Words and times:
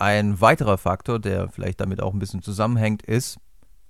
Ein 0.00 0.40
weiterer 0.40 0.78
Faktor, 0.78 1.18
der 1.18 1.50
vielleicht 1.50 1.78
damit 1.78 2.00
auch 2.00 2.14
ein 2.14 2.18
bisschen 2.18 2.40
zusammenhängt, 2.40 3.02
ist 3.02 3.38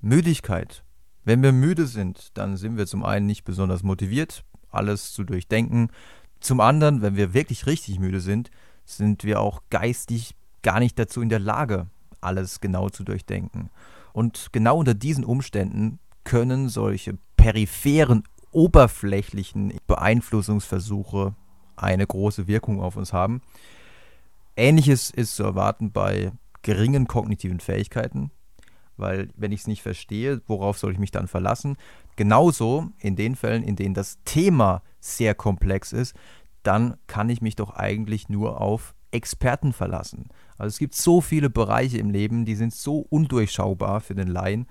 Müdigkeit. 0.00 0.82
Wenn 1.22 1.40
wir 1.40 1.52
müde 1.52 1.86
sind, 1.86 2.36
dann 2.36 2.56
sind 2.56 2.76
wir 2.76 2.88
zum 2.88 3.04
einen 3.04 3.26
nicht 3.26 3.44
besonders 3.44 3.84
motiviert, 3.84 4.42
alles 4.72 5.12
zu 5.12 5.22
durchdenken. 5.22 5.92
Zum 6.40 6.58
anderen, 6.58 7.00
wenn 7.00 7.14
wir 7.14 7.32
wirklich 7.32 7.66
richtig 7.66 8.00
müde 8.00 8.20
sind, 8.20 8.50
sind 8.84 9.22
wir 9.22 9.38
auch 9.38 9.62
geistig 9.70 10.34
gar 10.62 10.80
nicht 10.80 10.98
dazu 10.98 11.22
in 11.22 11.28
der 11.28 11.38
Lage, 11.38 11.86
alles 12.20 12.60
genau 12.60 12.88
zu 12.88 13.04
durchdenken. 13.04 13.70
Und 14.12 14.48
genau 14.50 14.78
unter 14.78 14.94
diesen 14.94 15.24
Umständen 15.24 16.00
können 16.24 16.68
solche 16.68 17.18
peripheren, 17.36 18.24
oberflächlichen 18.50 19.74
Beeinflussungsversuche 19.86 21.36
eine 21.76 22.04
große 22.04 22.48
Wirkung 22.48 22.80
auf 22.80 22.96
uns 22.96 23.12
haben. 23.12 23.42
Ähnliches 24.60 25.10
ist 25.10 25.36
zu 25.36 25.42
erwarten 25.42 25.90
bei 25.90 26.32
geringen 26.60 27.06
kognitiven 27.08 27.60
Fähigkeiten, 27.60 28.30
weil 28.98 29.28
wenn 29.34 29.52
ich 29.52 29.60
es 29.60 29.66
nicht 29.66 29.80
verstehe, 29.80 30.42
worauf 30.46 30.78
soll 30.78 30.92
ich 30.92 30.98
mich 30.98 31.10
dann 31.10 31.28
verlassen? 31.28 31.78
Genauso 32.16 32.90
in 32.98 33.16
den 33.16 33.36
Fällen, 33.36 33.62
in 33.62 33.76
denen 33.76 33.94
das 33.94 34.18
Thema 34.26 34.82
sehr 35.00 35.34
komplex 35.34 35.94
ist, 35.94 36.14
dann 36.62 36.98
kann 37.06 37.30
ich 37.30 37.40
mich 37.40 37.56
doch 37.56 37.70
eigentlich 37.70 38.28
nur 38.28 38.60
auf 38.60 38.94
Experten 39.12 39.72
verlassen. 39.72 40.28
Also 40.58 40.74
es 40.74 40.78
gibt 40.78 40.94
so 40.94 41.22
viele 41.22 41.48
Bereiche 41.48 41.96
im 41.96 42.10
Leben, 42.10 42.44
die 42.44 42.54
sind 42.54 42.74
so 42.74 42.98
undurchschaubar 42.98 44.02
für 44.02 44.14
den 44.14 44.28
Laien. 44.28 44.66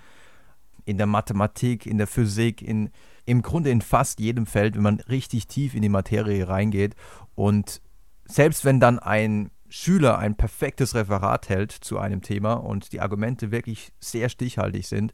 In 0.85 0.97
der 0.97 1.07
Mathematik, 1.07 1.87
in 1.87 1.97
der 1.97 2.05
Physik, 2.05 2.61
in, 2.61 2.91
im 3.25 3.41
Grunde 3.41 3.71
in 3.71 3.81
fast 3.81 4.19
jedem 4.19 4.45
Feld, 4.45 4.75
wenn 4.75 4.83
man 4.83 4.99
richtig 4.99 5.47
tief 5.47 5.73
in 5.73 5.81
die 5.81 5.89
Materie 5.89 6.47
reingeht. 6.47 6.95
Und 7.33 7.81
selbst 8.25 8.65
wenn 8.65 8.79
dann 8.79 8.99
ein 8.99 9.49
Schüler 9.69 10.17
ein 10.17 10.35
perfektes 10.35 10.95
Referat 10.95 11.49
hält 11.49 11.71
zu 11.71 11.99
einem 11.99 12.21
Thema 12.21 12.53
und 12.53 12.91
die 12.91 13.01
Argumente 13.01 13.51
wirklich 13.51 13.91
sehr 13.99 14.29
stichhaltig 14.29 14.87
sind, 14.87 15.13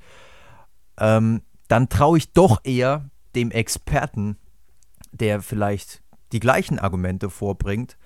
ähm, 0.97 1.41
dann 1.67 1.89
traue 1.89 2.17
ich 2.17 2.33
doch 2.33 2.61
eher 2.63 3.09
dem 3.35 3.51
Experten, 3.51 4.37
der 5.11 5.41
vielleicht 5.41 6.01
die 6.31 6.39
gleichen 6.39 6.79
Argumente 6.79 7.29
vorbringt, 7.29 7.97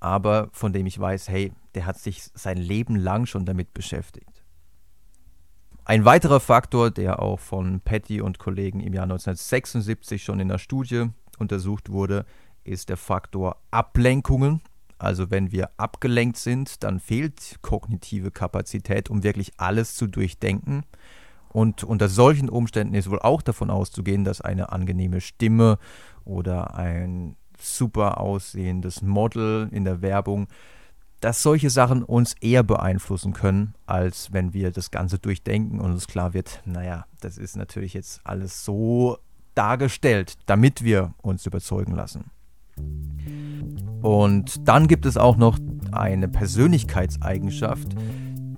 aber 0.00 0.48
von 0.52 0.72
dem 0.72 0.86
ich 0.86 0.98
weiß, 0.98 1.28
hey, 1.28 1.52
der 1.74 1.86
hat 1.86 1.98
sich 1.98 2.30
sein 2.34 2.56
Leben 2.56 2.96
lang 2.96 3.26
schon 3.26 3.44
damit 3.44 3.74
beschäftigt. 3.74 4.44
Ein 5.84 6.04
weiterer 6.04 6.40
Faktor, 6.40 6.90
der 6.90 7.22
auch 7.22 7.38
von 7.38 7.80
Patty 7.80 8.20
und 8.20 8.38
Kollegen 8.38 8.80
im 8.80 8.92
Jahr 8.92 9.04
1976 9.04 10.24
schon 10.24 10.40
in 10.40 10.48
der 10.48 10.58
Studie 10.58 11.10
untersucht 11.38 11.90
wurde, 11.90 12.26
ist 12.64 12.88
der 12.88 12.96
Faktor 12.96 13.56
Ablenkungen. 13.70 14.62
Also 14.98 15.30
wenn 15.30 15.52
wir 15.52 15.70
abgelenkt 15.76 16.38
sind, 16.38 16.82
dann 16.82 17.00
fehlt 17.00 17.58
kognitive 17.62 18.30
Kapazität, 18.30 19.10
um 19.10 19.22
wirklich 19.22 19.52
alles 19.58 19.94
zu 19.94 20.06
durchdenken. 20.06 20.84
Und 21.48 21.84
unter 21.84 22.08
solchen 22.08 22.48
Umständen 22.48 22.94
ist 22.94 23.10
wohl 23.10 23.20
auch 23.20 23.42
davon 23.42 23.70
auszugehen, 23.70 24.24
dass 24.24 24.40
eine 24.40 24.72
angenehme 24.72 25.20
Stimme 25.20 25.78
oder 26.24 26.74
ein 26.74 27.36
super 27.58 28.20
aussehendes 28.20 29.02
Model 29.02 29.68
in 29.72 29.84
der 29.84 30.02
Werbung, 30.02 30.48
dass 31.20 31.42
solche 31.42 31.70
Sachen 31.70 32.02
uns 32.02 32.34
eher 32.40 32.62
beeinflussen 32.62 33.32
können, 33.32 33.74
als 33.86 34.32
wenn 34.32 34.52
wir 34.52 34.70
das 34.70 34.90
Ganze 34.90 35.18
durchdenken 35.18 35.80
und 35.80 35.92
uns 35.92 36.06
klar 36.06 36.34
wird, 36.34 36.60
naja, 36.66 37.06
das 37.20 37.38
ist 37.38 37.56
natürlich 37.56 37.94
jetzt 37.94 38.20
alles 38.24 38.64
so 38.64 39.18
dargestellt, 39.54 40.34
damit 40.46 40.84
wir 40.84 41.14
uns 41.22 41.46
überzeugen 41.46 41.94
lassen. 41.94 42.30
Und 44.06 44.68
dann 44.68 44.86
gibt 44.86 45.04
es 45.04 45.16
auch 45.16 45.36
noch 45.36 45.58
eine 45.90 46.28
Persönlichkeitseigenschaft, 46.28 47.88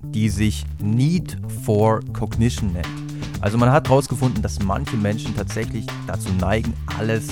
die 0.03 0.28
sich 0.28 0.66
Need 0.78 1.38
for 1.64 2.00
Cognition 2.12 2.75
nennt. 2.75 2.86
Also 3.41 3.56
man 3.56 3.72
hat 3.72 3.88
herausgefunden, 3.88 4.42
dass 4.42 4.62
manche 4.62 4.98
Menschen 4.98 5.34
tatsächlich 5.34 5.86
dazu 6.06 6.28
neigen, 6.38 6.75
alles 6.98 7.28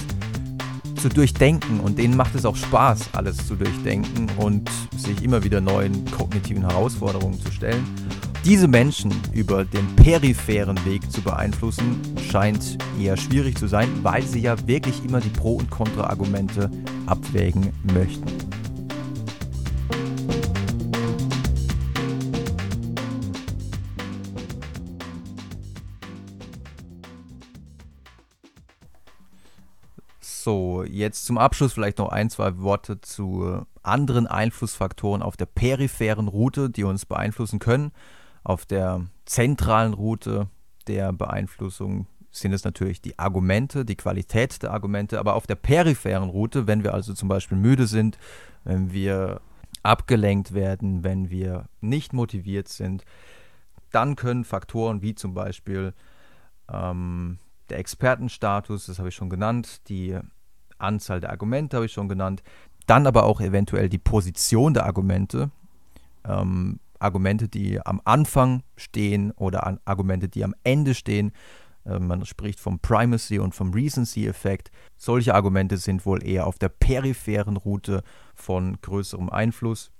zu 0.97 1.11
durchdenken 1.11 1.79
und 1.81 1.99
denen 1.99 2.17
macht 2.17 2.35
es 2.35 2.47
auch 2.47 2.57
Spaß, 2.57 3.11
alles 3.13 3.37
zu 3.47 3.55
durchdenken 3.55 4.31
und 4.39 4.71
sich 4.97 5.23
immer 5.23 5.45
wieder 5.45 5.61
neuen 5.61 6.03
kognitiven 6.11 6.67
Herausforderungen 6.67 7.39
zu 7.39 7.53
stellen. 7.53 7.85
Diese 8.47 8.67
Menschen 8.67 9.13
über 9.35 9.67
den 9.67 9.95
peripheren 9.95 10.83
Weg 10.87 11.13
zu 11.13 11.21
beeinflussen, 11.21 12.01
scheint 12.31 12.79
eher 12.99 13.19
schwierig 13.19 13.59
zu 13.59 13.67
sein, 13.67 13.91
weil 14.03 14.23
sie 14.23 14.41
ja 14.41 14.57
wirklich 14.67 15.05
immer 15.05 15.21
die 15.21 15.29
Pro- 15.29 15.57
und 15.57 15.69
Kontra-Argumente 15.69 16.71
abwägen 17.07 17.73
möchten. 17.95 18.25
So, 30.21 30.85
jetzt 30.85 31.25
zum 31.25 31.39
Abschluss 31.39 31.73
vielleicht 31.73 31.99
noch 31.99 32.11
ein, 32.11 32.31
zwei 32.31 32.59
Worte 32.59 33.01
zu 33.01 33.67
anderen 33.83 34.29
Einflussfaktoren 34.29 35.21
auf 35.21 35.37
der 35.37 35.47
peripheren 35.47 36.29
Route, 36.29 36.71
die 36.71 36.85
uns 36.85 37.05
beeinflussen 37.05 37.59
können. 37.59 37.91
Auf 38.45 38.65
der 38.65 39.07
zentralen 39.25 39.93
Route 39.93 40.49
der 40.87 41.13
Beeinflussung 41.13 42.07
sind 42.41 42.53
es 42.53 42.65
natürlich 42.65 43.01
die 43.01 43.19
Argumente, 43.19 43.85
die 43.85 43.97
Qualität 43.97 44.63
der 44.63 44.73
Argumente, 44.73 45.19
aber 45.19 45.35
auf 45.35 45.47
der 45.47 45.55
peripheren 45.55 46.29
Route, 46.29 46.67
wenn 46.67 46.85
wir 46.85 46.95
also 46.95 47.15
zum 47.15 47.29
Beispiel 47.29 47.59
müde 47.59 47.87
sind, 47.87 48.19
wenn 48.65 48.93
wir 48.93 49.41
abgelenkt 49.83 50.53
werden, 50.53 51.05
wenn 51.05 51.31
wir 51.31 51.67
nicht 51.81 52.13
motiviert 52.13 52.69
sind, 52.69 53.05
dann 53.93 54.17
können 54.17 54.45
Faktoren 54.45 55.03
wie 55.03 55.15
zum 55.15 55.35
Beispiel 55.35 55.95
ähm, 56.71 57.39
der 57.71 57.79
Expertenstatus, 57.79 58.87
das 58.87 58.99
habe 58.99 59.09
ich 59.09 59.15
schon 59.15 59.31
genannt, 59.31 59.89
die 59.89 60.19
Anzahl 60.79 61.21
der 61.21 61.31
Argumente 61.31 61.77
habe 61.77 61.87
ich 61.87 61.93
schon 61.93 62.09
genannt. 62.09 62.43
Dann 62.87 63.07
aber 63.07 63.25
auch 63.25 63.41
eventuell 63.41 63.89
die 63.89 63.99
Position 63.99 64.75
der 64.75 64.87
Argumente. 64.87 65.51
Ähm, 66.25 66.79
Argumente, 66.99 67.49
die 67.49 67.85
am 67.85 68.01
Anfang 68.05 68.63
stehen 68.77 69.31
oder 69.33 69.79
Argumente, 69.85 70.29
die 70.29 70.45
am 70.45 70.55
Ende 70.65 70.95
stehen. 70.95 71.33
Äh, 71.87 71.99
man 71.99 72.25
spricht 72.25 72.61
vom 72.61 72.79
Primacy 72.79 73.39
und 73.39 73.55
vom 73.55 73.73
Recency-Effekt. 73.73 74.71
Solche 74.97 75.35
Argumente 75.35 75.77
sind 75.77 76.05
wohl 76.07 76.27
eher 76.27 76.47
auf 76.47 76.59
der 76.59 76.69
peripheren 76.69 77.57
Route 77.57 78.03
von 78.35 78.79
größerem 78.81 79.31
Einfluss. 79.31 79.91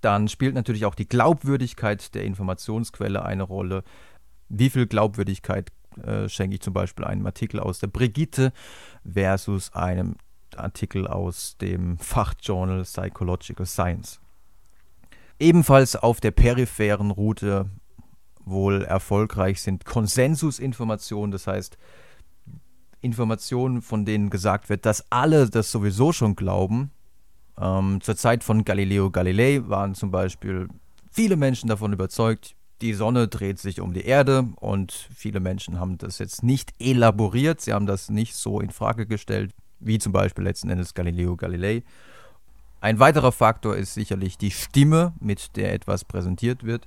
Dann 0.00 0.28
spielt 0.28 0.54
natürlich 0.54 0.84
auch 0.84 0.96
die 0.96 1.08
Glaubwürdigkeit 1.08 2.14
der 2.14 2.24
Informationsquelle 2.24 3.24
eine 3.24 3.44
Rolle. 3.44 3.84
Wie 4.48 4.70
viel 4.70 4.86
Glaubwürdigkeit 4.86 5.70
äh, 6.02 6.28
schenke 6.28 6.56
ich 6.56 6.62
zum 6.62 6.74
Beispiel 6.74 7.04
einem 7.04 7.26
Artikel 7.26 7.60
aus 7.60 7.78
der 7.78 7.86
Brigitte 7.86 8.52
versus 9.10 9.72
einem 9.74 10.16
Artikel 10.56 11.06
aus 11.06 11.56
dem 11.58 11.98
Fachjournal 11.98 12.82
Psychological 12.82 13.66
Science. 13.66 14.20
Ebenfalls 15.38 15.96
auf 15.96 16.20
der 16.20 16.30
peripheren 16.30 17.10
Route 17.10 17.70
wohl 18.44 18.82
erfolgreich 18.82 19.60
sind 19.62 19.84
Konsensusinformationen, 19.84 21.30
das 21.30 21.46
heißt 21.46 21.78
Informationen, 23.00 23.82
von 23.82 24.04
denen 24.04 24.30
gesagt 24.30 24.68
wird, 24.68 24.86
dass 24.86 25.04
alle 25.10 25.48
das 25.50 25.70
sowieso 25.70 26.12
schon 26.12 26.36
glauben. 26.36 26.90
Ähm, 27.60 28.00
zur 28.00 28.16
Zeit 28.16 28.44
von 28.44 28.64
Galileo 28.64 29.10
Galilei 29.10 29.60
waren 29.64 29.94
zum 29.94 30.10
Beispiel 30.10 30.68
viele 31.10 31.36
Menschen 31.36 31.68
davon 31.68 31.92
überzeugt, 31.92 32.54
die 32.80 32.94
Sonne 32.94 33.28
dreht 33.28 33.58
sich 33.58 33.80
um 33.80 33.92
die 33.92 34.04
Erde 34.04 34.48
und 34.56 34.92
viele 35.14 35.40
Menschen 35.40 35.78
haben 35.78 35.98
das 35.98 36.18
jetzt 36.18 36.42
nicht 36.42 36.72
elaboriert, 36.80 37.60
sie 37.60 37.72
haben 37.72 37.86
das 37.86 38.10
nicht 38.10 38.34
so 38.34 38.60
in 38.60 38.70
Frage 38.70 39.06
gestellt, 39.06 39.52
wie 39.78 39.98
zum 39.98 40.12
Beispiel 40.12 40.44
letzten 40.44 40.68
Endes 40.68 40.94
Galileo 40.94 41.36
Galilei. 41.36 41.82
Ein 42.80 42.98
weiterer 42.98 43.30
Faktor 43.30 43.76
ist 43.76 43.94
sicherlich 43.94 44.38
die 44.38 44.50
Stimme, 44.50 45.12
mit 45.20 45.56
der 45.56 45.72
etwas 45.72 46.04
präsentiert 46.04 46.64
wird. 46.64 46.86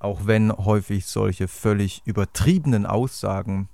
Auch 0.00 0.26
wenn 0.26 0.50
häufig 0.50 1.06
solche 1.06 1.46
völlig 1.46 2.02
übertriebenen 2.06 2.86
Aussagen 2.86 3.68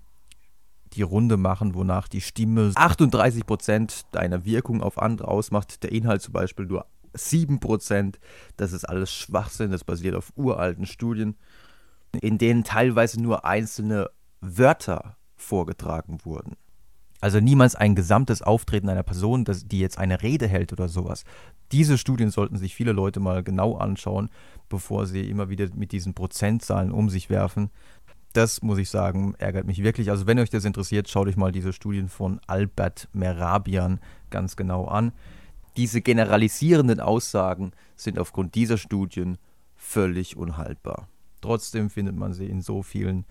die 0.92 1.02
Runde 1.02 1.36
machen, 1.36 1.74
wonach 1.74 2.08
die 2.08 2.20
Stimme 2.20 2.72
38% 2.74 4.04
deiner 4.10 4.44
Wirkung 4.44 4.82
auf 4.82 5.00
andere 5.00 5.28
ausmacht, 5.28 5.82
der 5.84 5.92
Inhalt 5.92 6.22
zum 6.22 6.32
Beispiel 6.32 6.66
nur 6.66 6.86
7%. 7.14 8.16
Das 8.56 8.72
ist 8.72 8.84
alles 8.84 9.12
Schwachsinn, 9.12 9.70
das 9.70 9.84
basiert 9.84 10.16
auf 10.16 10.32
uralten 10.36 10.86
Studien, 10.86 11.36
in 12.20 12.38
denen 12.38 12.64
teilweise 12.64 13.22
nur 13.22 13.44
einzelne 13.44 14.10
Wörter 14.40 15.16
vorgetragen 15.36 16.18
wurden. 16.24 16.56
Also 17.20 17.40
niemals 17.40 17.74
ein 17.74 17.94
gesamtes 17.94 18.42
Auftreten 18.42 18.88
einer 18.88 19.02
Person, 19.02 19.44
das, 19.44 19.66
die 19.66 19.80
jetzt 19.80 19.98
eine 19.98 20.22
Rede 20.22 20.48
hält 20.48 20.72
oder 20.72 20.88
sowas. 20.88 21.24
Diese 21.72 21.98
Studien 21.98 22.30
sollten 22.30 22.56
sich 22.56 22.74
viele 22.74 22.92
Leute 22.92 23.20
mal 23.20 23.42
genau 23.42 23.76
anschauen, 23.76 24.30
bevor 24.68 25.06
sie 25.06 25.28
immer 25.28 25.48
wieder 25.48 25.68
mit 25.74 25.92
diesen 25.92 26.14
Prozentzahlen 26.14 26.92
um 26.92 27.08
sich 27.08 27.30
werfen. 27.30 27.70
Das 28.32 28.62
muss 28.62 28.78
ich 28.78 28.90
sagen, 28.90 29.34
ärgert 29.38 29.66
mich 29.66 29.82
wirklich. 29.82 30.10
Also 30.10 30.26
wenn 30.26 30.38
euch 30.38 30.50
das 30.50 30.64
interessiert, 30.64 31.08
schaut 31.08 31.26
euch 31.26 31.36
mal 31.36 31.52
diese 31.52 31.72
Studien 31.72 32.08
von 32.08 32.40
Albert 32.46 33.08
Merabian 33.12 34.00
ganz 34.30 34.56
genau 34.56 34.86
an 34.86 35.12
Diese 35.76 36.00
generalisierenden 36.00 37.00
Aussagen 37.00 37.72
sind 37.96 38.18
aufgrund 38.18 38.54
dieser 38.54 38.78
Studien 38.78 39.38
völlig 39.74 40.36
unhaltbar. 40.36 41.08
Trotzdem 41.40 41.90
findet 41.90 42.16
man 42.16 42.32
sie 42.32 42.46
in 42.46 42.60
so 42.60 42.82
vielen 42.82 43.26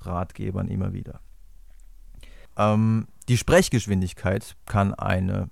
Ratgebern 0.00 0.68
immer 0.68 0.92
wieder. 0.92 1.20
Ähm, 2.56 3.06
die 3.28 3.36
Sprechgeschwindigkeit 3.36 4.56
kann 4.66 4.94
eine 4.94 5.50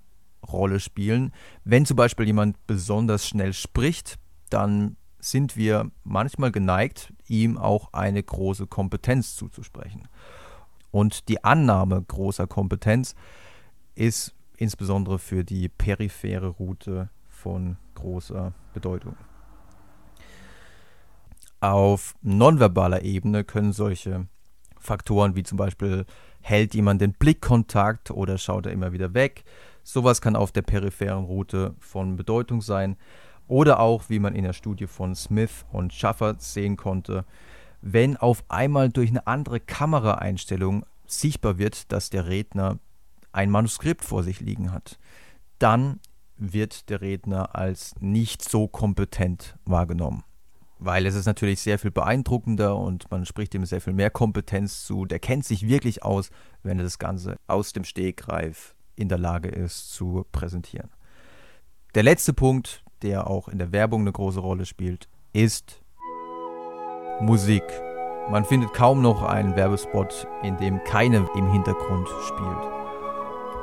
Rolle 0.53 0.81
spielen. 0.81 1.33
Wenn 1.65 1.87
zum 1.87 1.97
Beispiel 1.97 2.27
jemand 2.27 2.67
besonders 2.67 3.27
schnell 3.27 3.53
spricht, 3.53 4.19
dann 4.51 4.97
sind 5.19 5.57
wir 5.57 5.91
manchmal 6.05 6.53
geneigt, 6.53 7.13
ihm 7.27 7.59
auch 7.59 7.93
eine 7.93 8.23
große 8.23 8.67
Kompetenz 8.67 9.37
zuzusprechen. 9.37 10.09
Und 10.91 11.29
die 11.29 11.45
Annahme 11.45 12.03
großer 12.03 12.47
Kompetenz 12.47 13.15
ist 13.95 14.35
insbesondere 14.57 15.19
für 15.19 15.45
die 15.45 15.69
periphere 15.69 16.49
Route 16.49 17.11
von 17.29 17.77
großer 17.95 18.53
Bedeutung. 18.75 19.17
Auf 21.61 22.15
nonverbaler 22.23 23.03
Ebene 23.03 23.45
können 23.45 23.73
solche 23.73 24.29
Faktoren 24.79 25.35
wie 25.35 25.43
zum 25.43 25.59
Beispiel 25.59 26.07
hält 26.41 26.75
jemand 26.75 27.01
den 27.01 27.13
Blickkontakt 27.13 28.11
oder 28.11 28.39
schaut 28.39 28.67
er 28.67 28.73
immer 28.73 28.93
wieder 28.93 29.13
weg, 29.13 29.45
sowas 29.89 30.21
kann 30.21 30.37
auf 30.37 30.53
der 30.53 30.63
peripheren 30.63 31.25
Route 31.25 31.75
von 31.79 32.17
Bedeutung 32.17 32.61
sein. 32.61 32.97
Oder 33.47 33.81
auch, 33.81 34.05
wie 34.09 34.19
man 34.19 34.35
in 34.35 34.45
der 34.45 34.53
Studie 34.53 34.87
von 34.87 35.15
Smith 35.15 35.65
und 35.73 35.95
Schaffer 35.95 36.37
sehen 36.39 36.77
konnte, 36.77 37.25
wenn 37.81 38.19
auf 38.19 38.45
einmal 38.49 38.91
durch 38.91 39.09
eine 39.09 39.27
andere 39.27 39.61
Kameraeinstellung 39.61 40.85
sichtbar 41.07 41.57
wird, 41.57 41.91
dass 41.91 42.11
der 42.11 42.29
Redner 42.29 42.79
ein 43.33 43.51
Manuskript 43.51 44.05
vor 44.05 44.23
sich 44.23 44.41
liegen 44.41 44.73
hat, 44.73 44.99
dann 45.59 46.01
wird 46.37 46.91
der 46.91 47.01
Redner 47.01 47.55
als 47.57 47.95
nicht 47.99 48.47
so 48.47 48.69
kompetent 48.69 49.57
wahrgenommen. 49.65 50.23
Weil 50.79 51.07
es 51.07 51.15
ist 51.15 51.27
natürlich 51.27 51.61
sehr 51.61 51.79
viel 51.79 51.91
beeindruckender 51.91 52.77
und 52.77 53.11
man 53.11 53.25
spricht 53.25 53.55
ihm 53.55 53.65
sehr 53.65 53.81
viel 53.81 53.95
mehr 53.95 54.11
Kompetenz 54.11 54.85
zu. 54.85 55.07
Der 55.07 55.19
kennt 55.19 55.47
sich 55.47 55.67
wirklich 55.67 56.03
aus, 56.03 56.31
wenn 56.63 56.79
er 56.79 56.85
das 56.85 56.99
Ganze 56.99 57.37
aus 57.47 57.73
dem 57.73 57.85
Stegreif 57.85 58.75
in 58.99 59.09
der 59.09 59.19
Lage 59.19 59.49
ist 59.49 59.93
zu 59.93 60.27
präsentieren. 60.33 60.91
Der 61.95 62.03
letzte 62.03 62.33
Punkt, 62.33 62.85
der 63.03 63.29
auch 63.29 63.49
in 63.49 63.59
der 63.59 63.73
Werbung 63.73 64.03
eine 64.03 64.13
große 64.13 64.41
Rolle 64.41 64.67
spielt, 64.67 65.09
ist 65.33 65.83
Musik. 67.21 67.63
Man 68.31 68.45
findet 68.45 68.73
kaum 68.75 69.01
noch 69.01 69.23
einen 69.23 69.57
Werbespot, 69.57 70.27
in 70.43 70.57
dem 70.59 70.83
keine 70.85 71.29
im 71.35 71.51
Hintergrund 71.51 72.09
spielt. 72.27 72.79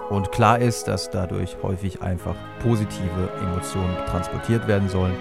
Und 0.10 0.32
klar 0.32 0.60
ist, 0.60 0.88
dass 0.88 1.10
dadurch 1.10 1.58
häufig 1.64 2.02
einfach 2.02 2.36
positive 2.62 3.30
Emotionen 3.42 3.96
transportiert 4.08 4.68
werden 4.68 4.90
sollen. 4.90 5.16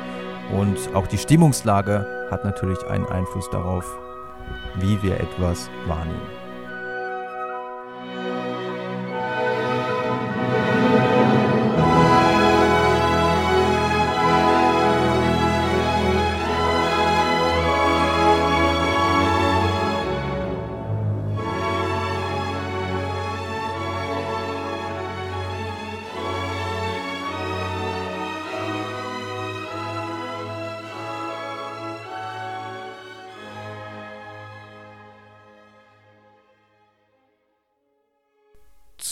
Und 0.53 0.95
auch 0.95 1.07
die 1.07 1.19
Stimmungslage 1.19 2.29
hat 2.31 2.45
natürlich 2.45 2.83
einen 2.87 3.07
Einfluss 3.07 3.49
darauf, 3.51 3.85
wie 4.77 5.03
wir 5.03 5.21
etwas 5.21 5.71
wahrnehmen. 5.87 6.44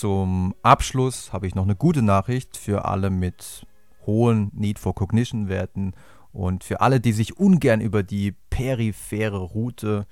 Zum 0.02 0.56
Abschluss 0.62 1.32
habe 1.32 1.46
ich 1.46 1.54
noch 1.54 1.62
eine 1.62 1.76
gute 1.76 2.02
Nachricht 2.02 2.56
für 2.56 2.86
alle 2.86 3.08
mit 3.08 3.64
hohen 4.04 4.50
Need 4.52 4.80
for 4.80 4.96
Cognition 4.96 5.48
Werten 5.48 5.92
und 6.32 6.64
für 6.64 6.80
alle, 6.80 6.98
die 6.98 7.12
sich 7.12 7.38
ungern 7.38 7.80
über 7.80 8.02
die 8.02 8.32
periphere 8.50 9.38
Route 9.38 10.08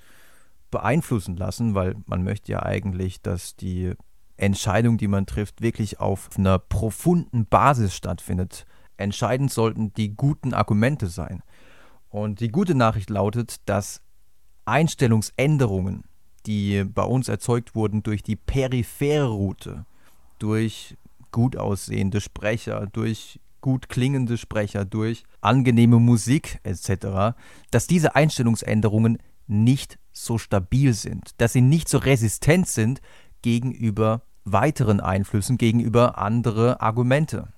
beeinflussen 0.69 1.35
lassen, 1.35 1.75
weil 1.75 1.97
man 2.05 2.23
möchte 2.23 2.53
ja 2.53 2.63
eigentlich, 2.63 3.21
dass 3.21 3.57
die 3.57 3.91
Entscheidung, 4.37 4.97
die 4.97 5.09
man 5.09 5.25
trifft, 5.25 5.59
wirklich 5.59 5.99
auf 5.99 6.29
einer 6.37 6.57
profunden 6.57 7.45
Basis 7.45 7.93
stattfindet. 7.93 8.65
Entscheidend 8.95 9.51
sollten 9.51 9.93
die 9.95 10.15
guten 10.15 10.53
Argumente 10.53 11.07
sein. 11.07 11.43
Und 12.07 12.39
die 12.39 12.47
gute 12.47 12.75
Nachricht 12.75 13.09
lautet, 13.09 13.67
dass 13.67 14.01
Einstellungsänderungen 14.63 16.05
die 16.45 16.83
bei 16.83 17.03
uns 17.03 17.27
erzeugt 17.29 17.75
wurden 17.75 18.03
durch 18.03 18.23
die 18.23 18.35
periphere 18.35 19.27
Route, 19.27 19.85
durch 20.39 20.97
gut 21.31 21.55
aussehende 21.55 22.21
Sprecher, 22.21 22.87
durch 22.91 23.39
gut 23.61 23.89
klingende 23.89 24.37
Sprecher, 24.37 24.85
durch 24.85 25.23
angenehme 25.39 25.99
Musik 25.99 26.59
etc., 26.63 27.35
dass 27.69 27.87
diese 27.87 28.15
Einstellungsänderungen 28.15 29.19
nicht 29.47 29.99
so 30.11 30.37
stabil 30.37 30.93
sind, 30.93 31.31
dass 31.37 31.53
sie 31.53 31.61
nicht 31.61 31.87
so 31.87 31.97
resistent 31.99 32.67
sind 32.67 33.01
gegenüber 33.41 34.23
weiteren 34.43 34.99
Einflüssen, 34.99 35.57
gegenüber 35.57 36.17
andere 36.17 36.81
Argumente. 36.81 37.53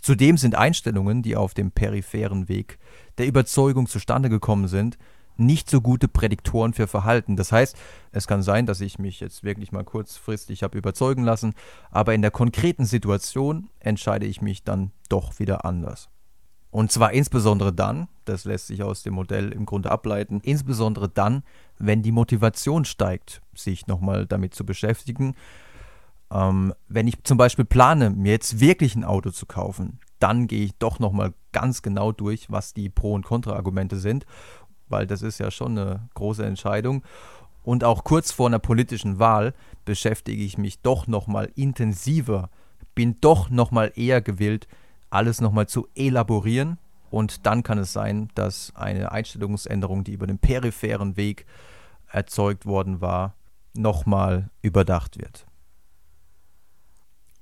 Zudem 0.00 0.36
sind 0.36 0.54
Einstellungen, 0.54 1.22
die 1.22 1.36
auf 1.36 1.54
dem 1.54 1.72
peripheren 1.72 2.48
Weg 2.48 2.78
der 3.18 3.26
Überzeugung 3.26 3.86
zustande 3.86 4.28
gekommen 4.28 4.68
sind, 4.68 4.98
nicht 5.38 5.70
so 5.70 5.80
gute 5.80 6.08
Prädiktoren 6.08 6.72
für 6.72 6.86
Verhalten. 6.86 7.36
Das 7.36 7.52
heißt, 7.52 7.76
es 8.12 8.26
kann 8.26 8.42
sein, 8.42 8.66
dass 8.66 8.80
ich 8.80 8.98
mich 8.98 9.20
jetzt 9.20 9.44
wirklich 9.44 9.72
mal 9.72 9.84
kurzfristig 9.84 10.62
habe 10.62 10.76
überzeugen 10.76 11.24
lassen, 11.24 11.54
aber 11.90 12.14
in 12.14 12.22
der 12.22 12.30
konkreten 12.30 12.84
Situation 12.84 13.70
entscheide 13.80 14.26
ich 14.26 14.42
mich 14.42 14.64
dann 14.64 14.90
doch 15.08 15.38
wieder 15.38 15.64
anders. 15.64 16.10
Und 16.70 16.92
zwar 16.92 17.12
insbesondere 17.12 17.72
dann, 17.72 18.08
das 18.24 18.44
lässt 18.44 18.66
sich 18.66 18.82
aus 18.82 19.02
dem 19.02 19.14
Modell 19.14 19.52
im 19.52 19.64
Grunde 19.64 19.90
ableiten, 19.90 20.40
insbesondere 20.42 21.08
dann, 21.08 21.42
wenn 21.78 22.02
die 22.02 22.12
Motivation 22.12 22.84
steigt, 22.84 23.40
sich 23.54 23.86
nochmal 23.86 24.26
damit 24.26 24.54
zu 24.54 24.66
beschäftigen. 24.66 25.34
Ähm, 26.30 26.74
wenn 26.88 27.08
ich 27.08 27.22
zum 27.24 27.38
Beispiel 27.38 27.64
plane, 27.64 28.10
mir 28.10 28.32
jetzt 28.32 28.60
wirklich 28.60 28.94
ein 28.96 29.04
Auto 29.04 29.30
zu 29.30 29.46
kaufen, 29.46 29.98
dann 30.18 30.46
gehe 30.46 30.64
ich 30.64 30.76
doch 30.78 30.98
nochmal 30.98 31.32
ganz 31.52 31.80
genau 31.80 32.12
durch, 32.12 32.50
was 32.50 32.74
die 32.74 32.90
Pro- 32.90 33.14
und 33.14 33.24
Kontraargumente 33.24 33.96
sind 33.96 34.26
weil 34.88 35.06
das 35.06 35.22
ist 35.22 35.38
ja 35.38 35.50
schon 35.50 35.78
eine 35.78 36.08
große 36.14 36.44
Entscheidung. 36.44 37.02
Und 37.62 37.84
auch 37.84 38.04
kurz 38.04 38.32
vor 38.32 38.46
einer 38.46 38.58
politischen 38.58 39.18
Wahl 39.18 39.54
beschäftige 39.84 40.42
ich 40.42 40.58
mich 40.58 40.80
doch 40.80 41.06
nochmal 41.06 41.50
intensiver, 41.54 42.50
bin 42.94 43.20
doch 43.20 43.50
nochmal 43.50 43.92
eher 43.94 44.22
gewillt, 44.22 44.68
alles 45.10 45.40
nochmal 45.40 45.68
zu 45.68 45.86
elaborieren. 45.94 46.78
Und 47.10 47.46
dann 47.46 47.62
kann 47.62 47.78
es 47.78 47.92
sein, 47.92 48.28
dass 48.34 48.72
eine 48.74 49.12
Einstellungsänderung, 49.12 50.04
die 50.04 50.12
über 50.12 50.26
den 50.26 50.38
peripheren 50.38 51.16
Weg 51.16 51.46
erzeugt 52.10 52.66
worden 52.66 53.00
war, 53.00 53.34
nochmal 53.74 54.50
überdacht 54.62 55.18
wird. 55.18 55.46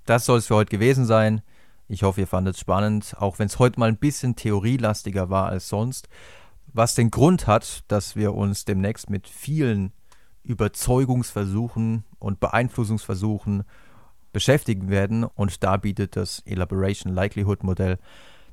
Das 0.04 0.24
soll 0.24 0.38
es 0.38 0.46
für 0.46 0.54
heute 0.54 0.70
gewesen 0.70 1.04
sein. 1.04 1.42
Ich 1.88 2.02
hoffe, 2.02 2.22
ihr 2.22 2.26
fandet 2.26 2.54
es 2.54 2.60
spannend, 2.60 3.14
auch 3.18 3.38
wenn 3.38 3.46
es 3.46 3.58
heute 3.58 3.78
mal 3.78 3.88
ein 3.88 3.96
bisschen 3.96 4.36
theorielastiger 4.36 5.30
war 5.30 5.46
als 5.46 5.68
sonst 5.68 6.08
was 6.72 6.94
den 6.94 7.10
Grund 7.10 7.46
hat, 7.46 7.84
dass 7.88 8.16
wir 8.16 8.34
uns 8.34 8.64
demnächst 8.64 9.10
mit 9.10 9.28
vielen 9.28 9.92
Überzeugungsversuchen 10.42 12.04
und 12.18 12.40
Beeinflussungsversuchen 12.40 13.64
beschäftigen 14.32 14.90
werden. 14.90 15.24
Und 15.24 15.64
da 15.64 15.76
bietet 15.76 16.16
das 16.16 16.40
Elaboration 16.40 17.12
Likelihood 17.12 17.64
Modell 17.64 17.98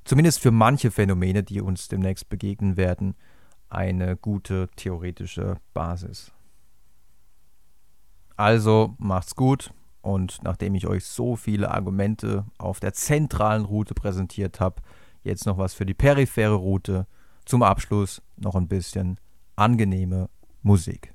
zumindest 0.06 0.40
für 0.40 0.52
manche 0.52 0.92
Phänomene, 0.92 1.44
die 1.44 1.62
uns 1.62 1.88
demnächst 1.88 2.30
begegnen 2.30 2.78
werden, 2.78 3.16
eine 3.70 4.16
gute 4.16 4.70
theoretische 4.76 5.58
Basis. 5.74 6.32
Also 8.36 8.96
macht's 8.98 9.36
gut. 9.36 9.72
Und 10.02 10.40
nachdem 10.44 10.76
ich 10.76 10.86
euch 10.88 11.06
so 11.06 11.36
viele 11.38 11.72
Argumente 11.72 12.46
auf 12.58 12.80
der 12.80 12.94
zentralen 12.94 13.64
Route 13.64 13.94
präsentiert 13.94 14.60
habe, 14.60 14.82
jetzt 15.24 15.46
noch 15.46 15.58
was 15.58 15.74
für 15.74 15.86
die 15.86 15.94
periphere 15.94 16.56
Route 16.56 17.08
zum 17.46 17.64
Abschluss 17.64 18.22
noch 18.38 18.56
ein 18.56 18.68
bisschen 18.68 19.20
angenehme 19.56 20.30
Musik. 20.62 21.14